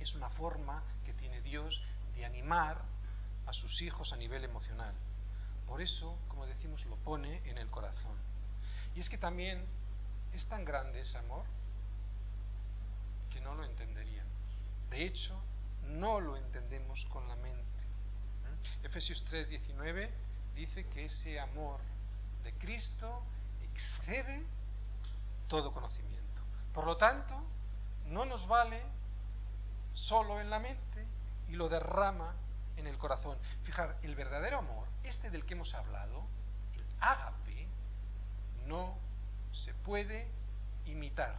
[0.00, 1.80] Es una forma que tiene Dios
[2.14, 2.82] de animar
[3.46, 4.94] a sus hijos a nivel emocional.
[5.66, 8.16] Por eso, como decimos, lo pone en el corazón.
[8.94, 9.64] Y es que también
[10.32, 11.44] es tan grande ese amor
[13.30, 14.32] que no lo entenderíamos.
[14.90, 15.40] De hecho,
[15.88, 17.62] no lo entendemos con la mente.
[18.44, 18.86] ¿Mm?
[18.86, 20.10] Efesios 3, 19
[20.54, 21.80] dice que ese amor
[22.44, 23.22] de Cristo
[23.62, 24.44] excede
[25.48, 26.21] todo conocimiento.
[26.72, 27.34] Por lo tanto,
[28.06, 28.82] no nos vale
[29.92, 31.06] solo en la mente
[31.48, 32.34] y lo derrama
[32.76, 33.38] en el corazón.
[33.62, 36.22] Fijar, el verdadero amor, este del que hemos hablado,
[36.74, 37.68] el ágape,
[38.66, 38.96] no
[39.52, 40.26] se puede
[40.86, 41.36] imitar.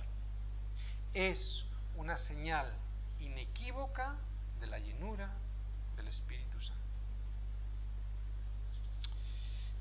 [1.13, 1.65] Es
[1.95, 2.71] una señal
[3.19, 4.15] inequívoca
[4.59, 5.29] de la llenura
[5.95, 6.82] del Espíritu Santo.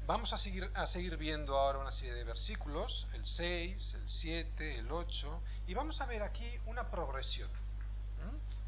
[0.04, 4.78] Vamos a seguir, a seguir viendo ahora una serie de versículos, el 6, el 7,
[4.78, 7.48] el 8, y vamos a ver aquí una progresión.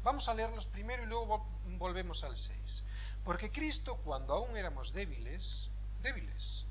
[0.01, 1.45] Vamos a leerlos primero y luego
[1.77, 2.83] volvemos al 6.
[3.25, 5.69] Porque Cristo, cuando aún éramos débiles,
[6.01, 6.63] débiles,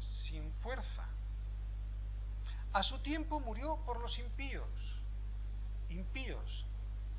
[0.00, 1.06] sin fuerza,
[2.72, 4.70] a su tiempo murió por los impíos,
[5.88, 6.64] impíos,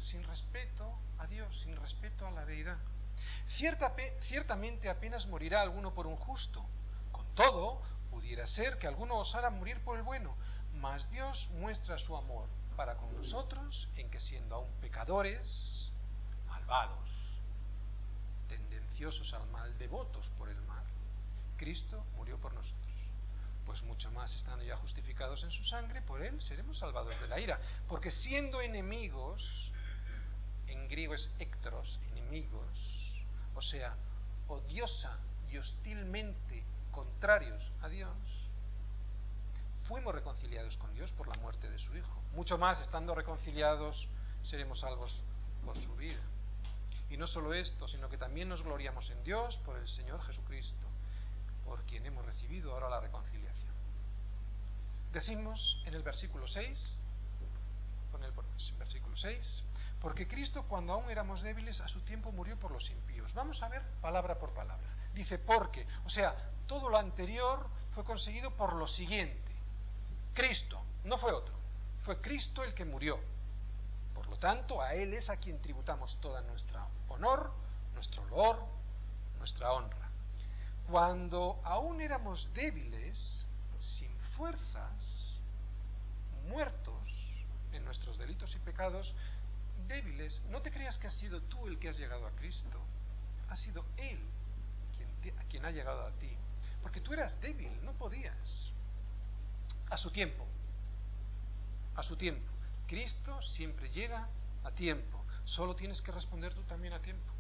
[0.10, 2.80] sin respeto a Dios, sin respeto a la deidad.
[4.22, 6.66] ciertamente apenas morirá alguno por un justo.
[7.36, 10.36] Todo, pudiera ser que alguno osara morir por el bueno,
[10.74, 15.92] mas Dios muestra su amor para con nosotros en que siendo aún pecadores,
[16.48, 17.10] malvados,
[18.48, 20.84] tendenciosos al mal, devotos por el mal,
[21.58, 22.82] Cristo murió por nosotros.
[23.66, 27.40] Pues mucho más, estando ya justificados en su sangre, por él seremos salvados de la
[27.40, 27.60] ira.
[27.88, 29.72] Porque siendo enemigos,
[30.68, 33.96] en griego es ectros, enemigos, o sea,
[34.48, 35.18] odiosa
[35.50, 38.12] y hostilmente contrarios a Dios,
[39.88, 42.22] fuimos reconciliados con Dios por la muerte de su Hijo.
[42.34, 44.08] Mucho más, estando reconciliados,
[44.44, 45.24] seremos salvos
[45.66, 46.22] por su vida.
[47.10, 50.88] Y no solo esto, sino que también nos gloriamos en Dios por el Señor Jesucristo,
[51.66, 53.72] por quien hemos recibido ahora la reconciliación.
[55.12, 56.96] Decimos en el versículo 6,
[58.12, 58.32] pon el
[58.78, 59.64] versículo 6,
[60.00, 63.34] porque Cristo cuando aún éramos débiles a su tiempo murió por los impíos.
[63.34, 64.88] Vamos a ver palabra por palabra.
[65.14, 66.36] Dice porque, o sea,
[66.68, 69.52] todo lo anterior fue conseguido por lo siguiente.
[70.34, 71.54] Cristo, no fue otro,
[72.06, 73.20] fue Cristo el que murió.
[74.14, 77.52] Por lo tanto, a Él es a quien tributamos toda nuestra honor,
[77.94, 78.64] nuestro olor,
[79.38, 80.10] nuestra honra.
[80.90, 83.46] Cuando aún éramos débiles,
[83.80, 85.38] sin fuerzas,
[86.48, 87.12] muertos
[87.74, 89.14] en nuestros delitos y pecados,
[89.88, 92.80] débiles, no te creas que has sido tú el que has llegado a Cristo,
[93.50, 94.20] ha sido Él
[95.22, 96.36] quien, quien ha llegado a ti,
[96.82, 98.72] porque tú eras débil, no podías
[99.90, 100.46] a su tiempo.
[101.96, 102.50] A su tiempo.
[102.88, 104.28] Cristo siempre llega
[104.64, 105.24] a tiempo.
[105.46, 107.32] Solo tienes que responder tú también a tiempo.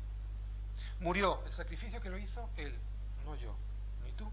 [0.99, 1.43] Murió.
[1.45, 2.77] El sacrificio que lo hizo Él,
[3.25, 3.55] no yo,
[4.03, 4.29] ni tú.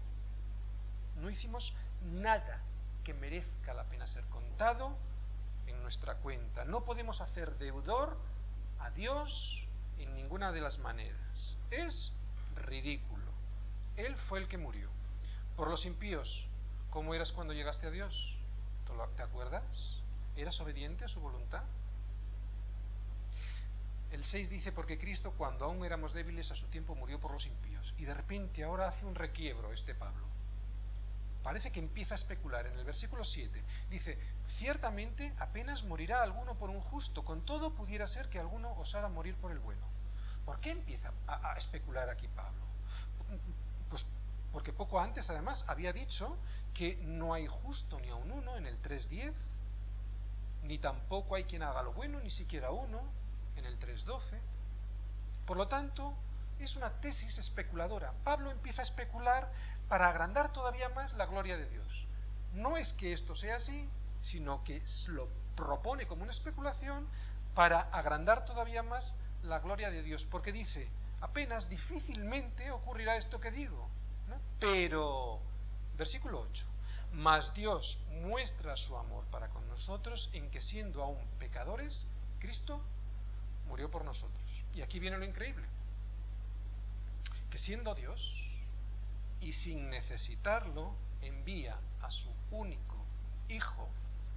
[1.17, 2.61] No hicimos nada
[3.03, 4.95] que merezca la pena ser contado
[5.67, 6.65] en nuestra cuenta.
[6.65, 8.17] No podemos hacer deudor
[8.79, 11.57] a Dios en ninguna de las maneras.
[11.71, 12.13] Es
[12.55, 13.28] ridículo.
[13.99, 14.89] Él fue el que murió.
[15.55, 16.49] Por los impíos,
[16.89, 18.35] ¿Cómo eras cuando llegaste a Dios?
[19.15, 19.97] ¿Te acuerdas?
[20.35, 21.63] ¿Eras obediente a su voluntad?
[24.11, 27.45] El 6 dice, porque Cristo cuando aún éramos débiles a su tiempo murió por los
[27.45, 27.93] impíos.
[27.97, 30.25] Y de repente ahora hace un requiebro este Pablo.
[31.43, 32.65] Parece que empieza a especular.
[32.65, 34.17] En el versículo 7 dice,
[34.57, 39.35] ciertamente apenas morirá alguno por un justo, con todo pudiera ser que alguno osara morir
[39.35, 39.85] por el bueno.
[40.43, 42.65] ¿Por qué empieza a, a especular aquí Pablo?
[43.89, 44.05] Pues
[44.51, 46.37] porque poco antes, además, había dicho
[46.73, 49.33] que no hay justo ni a un uno en el 3.10,
[50.63, 53.01] ni tampoco hay quien haga lo bueno, ni siquiera uno
[53.55, 54.19] en el 3.12.
[55.45, 56.13] Por lo tanto,
[56.59, 58.13] es una tesis especuladora.
[58.23, 59.51] Pablo empieza a especular
[59.87, 62.05] para agrandar todavía más la gloria de Dios.
[62.53, 63.87] No es que esto sea así,
[64.21, 67.07] sino que lo propone como una especulación
[67.55, 70.89] para agrandar todavía más la gloria de Dios, porque dice,
[71.21, 73.89] apenas difícilmente ocurrirá esto que digo.
[74.59, 75.39] Pero,
[75.97, 76.65] versículo 8,
[77.13, 82.05] mas Dios muestra su amor para con nosotros en que siendo aún pecadores,
[82.39, 82.81] Cristo
[83.67, 84.63] murió por nosotros.
[84.73, 85.67] Y aquí viene lo increíble,
[87.49, 88.21] que siendo Dios
[89.41, 92.97] y sin necesitarlo, envía a su único
[93.47, 93.89] Hijo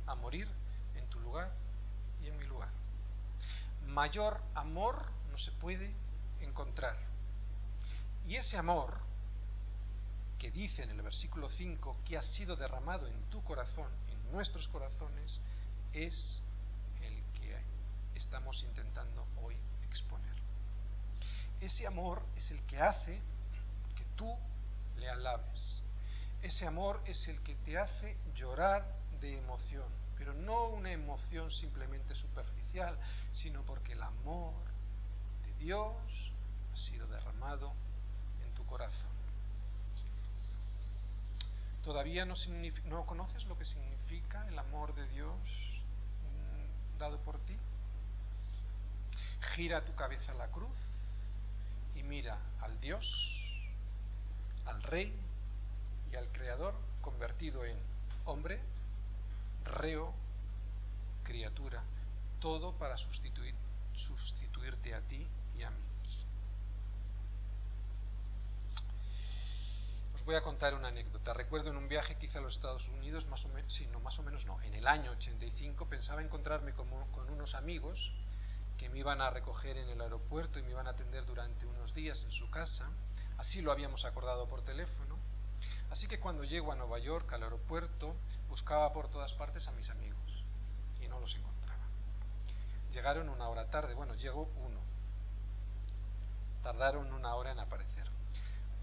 [0.07, 0.49] a morir
[0.95, 1.53] en tu lugar
[2.23, 2.71] y en mi lugar.
[3.89, 5.93] Mayor amor no se puede
[6.45, 6.97] encontrar.
[8.25, 8.99] Y ese amor
[10.39, 14.67] que dice en el versículo 5 que ha sido derramado en tu corazón, en nuestros
[14.69, 15.41] corazones,
[15.93, 16.43] es
[17.01, 17.57] el que
[18.15, 20.35] estamos intentando hoy exponer.
[21.61, 23.21] Ese amor es el que hace
[23.95, 24.37] que tú
[24.99, 25.81] le alabes.
[26.43, 28.85] Ese amor es el que te hace llorar
[29.21, 29.87] de emoción,
[30.19, 32.99] pero no una emoción simplemente superficial,
[33.33, 34.72] sino porque el amor
[35.63, 35.95] Dios
[36.73, 37.73] ha sido derramado
[38.45, 39.13] en tu corazón.
[41.85, 42.35] ¿Todavía no,
[42.87, 47.57] no conoces lo que significa el amor de Dios mm, dado por ti?
[49.55, 50.77] Gira tu cabeza a la cruz
[51.95, 53.07] y mira al Dios,
[54.67, 55.15] al Rey
[56.11, 57.77] y al Creador convertido en
[58.25, 58.61] hombre,
[59.65, 60.13] reo,
[61.23, 61.85] criatura,
[62.41, 63.55] todo para sustituir,
[63.95, 65.25] sustituirte a ti
[65.63, 65.83] y a mí.
[70.25, 71.33] voy a contar una anécdota.
[71.33, 74.19] Recuerdo en un viaje hice a los Estados Unidos, más o menos, sí, no, más
[74.19, 78.13] o menos no, en el año 85 pensaba encontrarme con, con unos amigos
[78.79, 81.93] que me iban a recoger en el aeropuerto y me iban a atender durante unos
[81.95, 82.89] días en su casa.
[83.39, 85.19] Así lo habíamos acordado por teléfono.
[85.91, 88.15] Así que cuando llego a Nueva York, al aeropuerto,
[88.49, 90.45] buscaba por todas partes a mis amigos
[91.01, 91.85] y no los encontraba.
[92.93, 94.92] Llegaron una hora tarde, bueno, llegó uno.
[96.63, 98.13] Tardaron una hora en aparecer.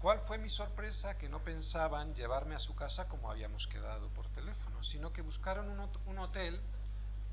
[0.00, 1.18] ¿Cuál fue mi sorpresa?
[1.18, 5.68] Que no pensaban llevarme a su casa como habíamos quedado por teléfono, sino que buscaron
[5.68, 6.58] un, hotel,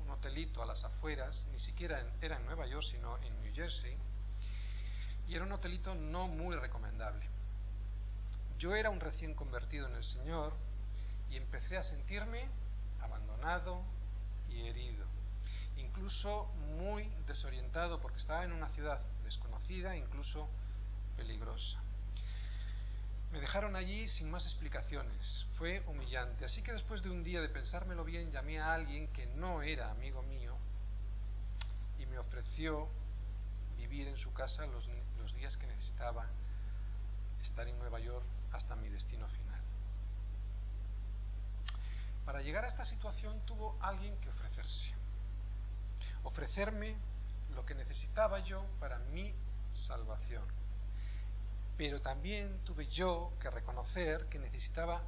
[0.04, 3.96] un hotelito a las afueras, ni siquiera era en Nueva York, sino en New Jersey,
[5.28, 7.26] y era un hotelito no muy recomendable.
[8.58, 10.52] Yo era un recién convertido en el Señor
[11.30, 12.48] y empecé a sentirme
[13.00, 13.80] abandonado
[14.50, 15.06] y herido,
[15.78, 16.44] incluso
[16.76, 20.48] muy desorientado porque estaba en una ciudad desconocida, incluso
[21.16, 21.78] peligrosa.
[23.30, 25.46] Me dejaron allí sin más explicaciones.
[25.58, 26.46] Fue humillante.
[26.46, 29.90] Así que después de un día de pensármelo bien, llamé a alguien que no era
[29.90, 30.56] amigo mío
[31.98, 32.88] y me ofreció
[33.76, 36.26] vivir en su casa los, los días que necesitaba
[37.42, 39.60] estar en Nueva York hasta mi destino final.
[42.24, 44.90] Para llegar a esta situación tuvo alguien que ofrecerse.
[46.24, 46.96] Ofrecerme
[47.54, 49.34] lo que necesitaba yo para mi
[49.72, 50.58] salvación
[51.78, 55.00] pero también tuve yo que reconocer que necesitaba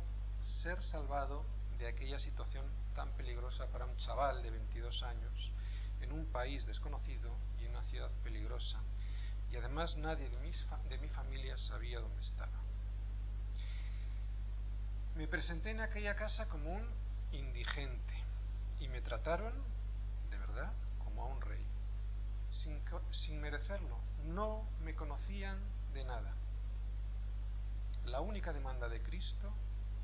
[0.62, 1.45] ser salvado
[1.78, 2.64] de aquella situación
[2.95, 5.53] tan peligrosa para un chaval de 22 años
[6.01, 8.78] en un país desconocido y en una ciudad peligrosa.
[9.51, 10.38] Y además nadie de,
[10.88, 12.61] de mi familia sabía dónde estaba.
[15.16, 16.88] Me presenté en aquella casa como un
[17.32, 18.14] indigente
[18.78, 19.53] y me trataron,
[20.30, 20.72] de verdad,
[21.03, 21.66] como a un rey,
[22.51, 22.80] sin,
[23.11, 23.98] sin merecerlo.
[24.26, 25.59] No me conocían
[25.92, 26.34] de nada.
[28.07, 29.53] La única demanda de Cristo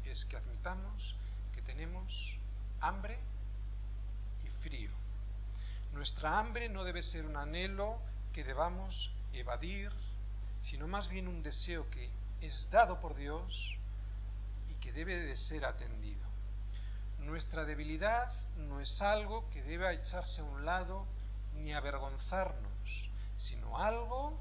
[0.04, 1.14] es que admitamos
[1.54, 2.38] que tenemos
[2.80, 3.18] hambre
[4.44, 4.90] y frío.
[5.92, 7.98] Nuestra hambre no debe ser un anhelo
[8.32, 9.90] que debamos evadir,
[10.62, 13.74] sino más bien un deseo que es dado por Dios
[14.70, 16.26] y que debe de ser atendido.
[17.20, 21.06] Nuestra debilidad no es algo que deba echarse a un lado
[21.56, 24.38] ni avergonzarnos, sino algo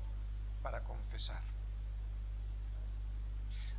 [0.62, 1.42] para confesar.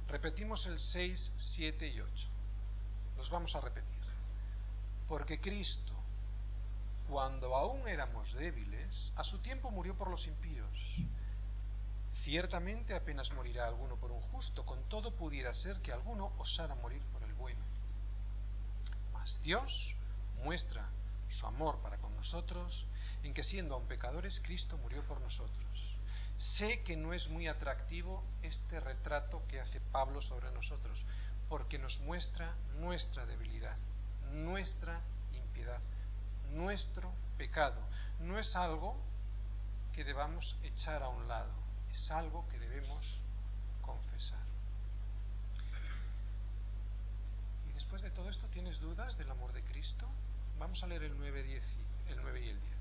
[0.09, 2.29] Repetimos el 6, 7 y 8.
[3.17, 3.87] Los vamos a repetir.
[5.09, 5.95] Porque Cristo,
[7.09, 10.97] cuando aún éramos débiles, a su tiempo murió por los impíos.
[12.25, 17.03] Ciertamente apenas morirá alguno por un justo, con todo pudiera ser que alguno osara morir
[17.13, 17.65] por el bueno.
[19.13, 19.95] Mas Dios
[20.43, 20.89] muestra
[21.29, 22.87] su amor para con nosotros
[23.23, 25.97] en que siendo aún pecadores, Cristo murió por nosotros
[26.37, 31.05] Sé que no es muy atractivo este retrato que hace Pablo sobre nosotros,
[31.49, 33.77] porque nos muestra nuestra debilidad,
[34.33, 35.01] nuestra
[35.33, 35.81] impiedad,
[36.53, 37.81] nuestro pecado.
[38.21, 38.97] No es algo
[39.95, 41.53] que debamos echar a un lado,
[41.91, 43.19] es algo que debemos
[43.81, 44.45] confesar.
[47.67, 50.07] Y después de todo esto, ¿tienes dudas del amor de Cristo?
[50.59, 51.65] Vamos a leer el 9, 10,
[52.09, 52.77] el 9 y el 10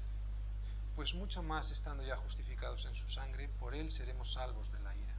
[0.96, 4.96] pues mucho más estando ya justificados en su sangre, por él seremos salvos de la
[4.96, 5.14] ira.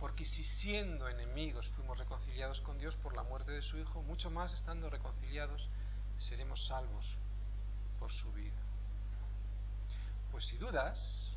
[0.00, 4.30] Porque si siendo enemigos fuimos reconciliados con Dios por la muerte de su Hijo, mucho
[4.30, 5.68] más estando reconciliados
[6.18, 7.06] seremos salvos
[8.00, 8.60] por su vida.
[10.32, 11.36] Pues si dudas,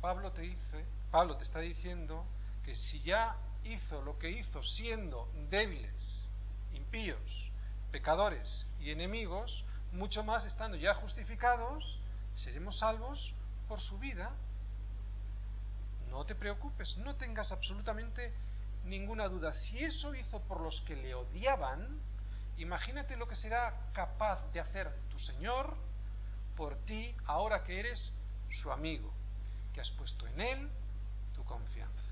[0.00, 2.26] Pablo te dice, Pablo te está diciendo
[2.64, 6.28] que si ya hizo lo que hizo siendo débiles,
[6.72, 7.49] impíos,
[7.90, 11.98] pecadores y enemigos, mucho más estando ya justificados,
[12.36, 13.34] seremos salvos
[13.68, 14.30] por su vida.
[16.10, 18.32] No te preocupes, no tengas absolutamente
[18.84, 19.52] ninguna duda.
[19.52, 22.00] Si eso hizo por los que le odiaban,
[22.56, 25.76] imagínate lo que será capaz de hacer tu Señor
[26.56, 28.12] por ti ahora que eres
[28.50, 29.12] su amigo,
[29.72, 30.70] que has puesto en Él
[31.34, 32.09] tu confianza.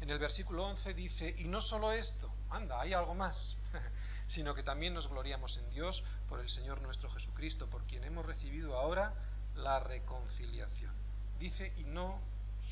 [0.00, 3.56] En el versículo 11 dice, y no solo esto, anda, hay algo más,
[4.26, 8.26] sino que también nos gloriamos en Dios por el Señor nuestro Jesucristo, por quien hemos
[8.26, 9.14] recibido ahora
[9.54, 10.94] la reconciliación.
[11.38, 12.20] Dice, y no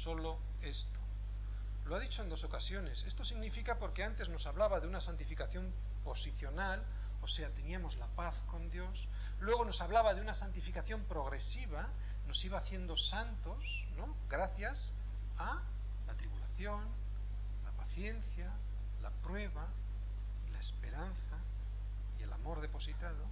[0.02, 1.00] solo esto.
[1.86, 3.02] Lo ha dicho en dos ocasiones.
[3.04, 5.72] Esto significa porque antes nos hablaba de una santificación
[6.02, 6.82] posicional,
[7.20, 9.08] o sea, teníamos la paz con Dios.
[9.40, 11.88] Luego nos hablaba de una santificación progresiva,
[12.26, 13.64] nos iba haciendo santos,
[13.96, 14.16] ¿no?
[14.28, 14.92] Gracias
[15.38, 15.62] a
[16.06, 17.03] la tribulación, la
[17.94, 18.50] paciencia,
[19.02, 19.68] la prueba,
[20.50, 21.38] la esperanza
[22.18, 23.24] y el amor depositado.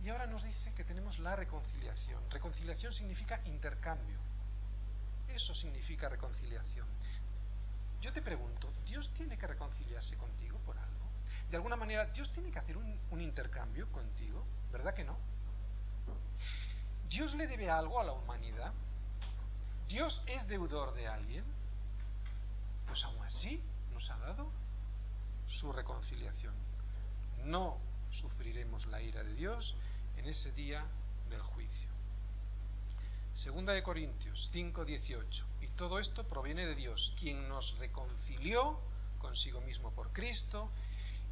[0.00, 2.22] Y ahora nos dice que tenemos la reconciliación.
[2.30, 4.16] Reconciliación significa intercambio.
[5.26, 6.86] Eso significa reconciliación.
[8.00, 11.08] Yo te pregunto, ¿Dios tiene que reconciliarse contigo por algo?
[11.50, 14.44] De alguna manera, ¿Dios tiene que hacer un, un intercambio contigo?
[14.70, 15.18] ¿Verdad que no?
[17.08, 18.72] ¿Dios le debe algo a la humanidad?
[19.88, 21.61] ¿Dios es deudor de alguien?
[22.92, 23.58] Pues aún así
[23.94, 24.52] nos ha dado
[25.48, 26.52] su reconciliación.
[27.46, 27.78] No
[28.10, 29.74] sufriremos la ira de Dios
[30.18, 30.84] en ese día
[31.30, 31.88] del juicio.
[33.32, 35.42] Segunda de Corintios 5:18.
[35.62, 38.78] Y todo esto proviene de Dios, quien nos reconcilió
[39.20, 40.68] consigo mismo por Cristo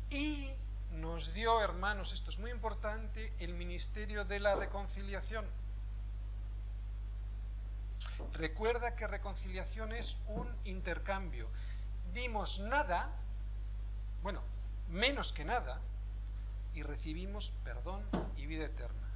[0.09, 0.49] y
[0.93, 5.45] nos dio, hermanos, esto es muy importante, el ministerio de la reconciliación.
[8.33, 11.49] Recuerda que reconciliación es un intercambio.
[12.13, 13.11] Dimos nada,
[14.23, 14.43] bueno,
[14.89, 15.81] menos que nada,
[16.75, 18.05] y recibimos perdón
[18.37, 19.09] y vida eterna.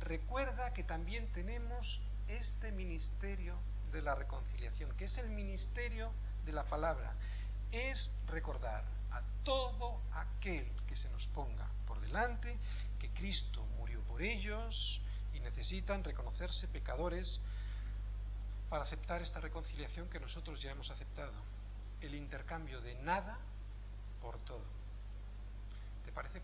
[0.00, 3.58] Recuerda que también tenemos este ministerio
[3.92, 6.12] de la reconciliación, que es el ministerio
[6.44, 7.14] de la palabra.
[7.72, 12.58] Es recordar a todo aquel que se nos ponga por delante
[12.98, 15.00] que Cristo murió por ellos
[15.32, 17.40] y necesitan reconocerse pecadores
[18.70, 21.34] para aceptar esta reconciliación que nosotros ya hemos aceptado.
[22.00, 23.36] El intercambio de nada
[24.22, 24.64] por todo.
[26.04, 26.40] ¿Te parece